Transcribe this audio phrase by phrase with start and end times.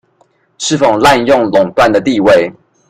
[0.57, 2.51] 是否濫用壟斷的地位